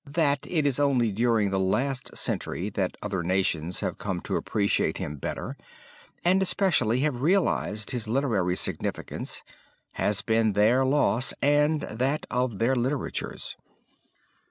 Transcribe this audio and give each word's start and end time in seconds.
That 0.13 0.47
it 0.49 0.65
is 0.65 0.79
only 0.79 1.11
during 1.11 1.51
the 1.51 1.59
last 1.59 2.17
century 2.17 2.71
that 2.71 2.97
other 3.03 3.21
nations 3.21 3.81
have 3.81 3.99
come 3.99 4.19
to 4.21 4.35
appreciate 4.35 4.97
him 4.97 5.17
better, 5.17 5.55
and 6.25 6.41
especially 6.41 7.01
have 7.01 7.21
realized 7.21 7.91
his 7.91 8.07
literary 8.07 8.55
significance, 8.55 9.43
has 9.91 10.23
been 10.23 10.53
their 10.53 10.83
loss 10.85 11.35
and 11.39 11.81
that 11.81 12.25
of 12.31 12.57
their 12.57 12.75
literatures. 12.75 13.55